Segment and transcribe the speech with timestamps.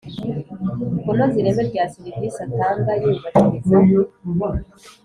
[1.03, 3.75] kunoza ireme rya serivisi atanga yubahiriza